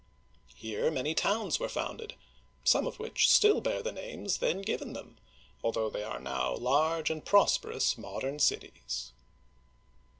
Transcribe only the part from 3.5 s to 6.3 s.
bear the names then given them, although they are